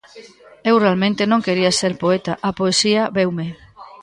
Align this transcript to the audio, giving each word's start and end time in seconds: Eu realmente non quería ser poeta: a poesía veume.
Eu 0.69 0.75
realmente 0.83 1.23
non 1.31 1.45
quería 1.45 1.77
ser 1.79 1.93
poeta: 2.03 2.33
a 2.47 2.49
poesía 2.59 3.01
veume. 3.17 3.47